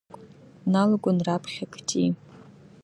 Дналагон 0.63 1.17
раԥхьа 1.25 1.65
Кти. 1.73 2.05